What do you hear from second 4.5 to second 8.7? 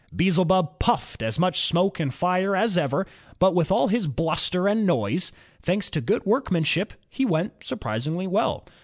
and noise,— thanks to good workmanship, he went surprisingly well.